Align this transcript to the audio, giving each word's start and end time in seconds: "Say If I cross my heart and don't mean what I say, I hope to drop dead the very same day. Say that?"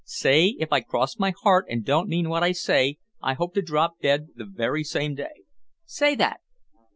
"Say 0.03 0.55
If 0.57 0.73
I 0.73 0.79
cross 0.81 1.19
my 1.19 1.31
heart 1.43 1.67
and 1.69 1.85
don't 1.85 2.09
mean 2.09 2.27
what 2.27 2.41
I 2.41 2.53
say, 2.53 2.97
I 3.21 3.35
hope 3.35 3.53
to 3.53 3.61
drop 3.61 3.99
dead 4.01 4.29
the 4.35 4.45
very 4.49 4.83
same 4.83 5.13
day. 5.13 5.43
Say 5.85 6.15
that?" 6.15 6.39